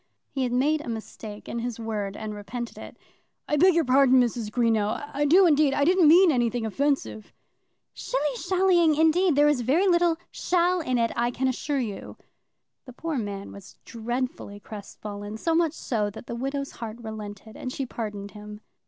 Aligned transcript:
He 0.31 0.41
had 0.41 0.51
made 0.51 0.81
a 0.81 0.89
mistake 0.89 1.47
in 1.47 1.59
his 1.59 1.79
word 1.79 2.17
and 2.17 2.33
repented 2.33 2.75
it. 2.79 2.97
"I 3.47 3.55
beg 3.55 3.75
your 3.75 3.85
pardon, 3.85 4.19
Mrs. 4.19 4.49
Greenow; 4.49 5.07
I 5.13 5.25
do 5.25 5.45
indeed. 5.45 5.75
I 5.75 5.85
didn't 5.85 6.07
mean 6.07 6.31
anything 6.31 6.65
offensive." 6.65 7.31
"Shilly 7.93 8.35
shallying, 8.35 8.95
indeed! 8.95 9.35
There's 9.35 9.61
very 9.61 9.87
little 9.87 10.17
shall 10.31 10.81
in 10.83 10.97
it, 10.97 11.11
I 11.15 11.29
can 11.29 11.47
assure 11.47 11.77
you." 11.79 12.17
The 12.85 12.93
poor 12.93 13.19
man 13.19 13.51
was 13.51 13.75
dreadfully 13.85 14.59
crestfallen, 14.59 15.37
so 15.37 15.53
much 15.53 15.73
so 15.73 16.09
that 16.09 16.25
the 16.25 16.33
widow's 16.33 16.71
heart 16.71 16.97
relented, 16.99 17.55
and 17.55 17.71
she 17.71 17.85
pardoned 17.85 18.31
him. 18.31 18.61